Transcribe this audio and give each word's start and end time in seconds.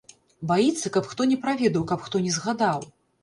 Баіцца, 0.51 0.91
каб 0.95 1.09
хто 1.11 1.27
не 1.33 1.37
праведаў, 1.45 1.85
каб 1.93 1.99
хто 2.07 2.23
не 2.29 2.35
згадаў. 2.39 2.91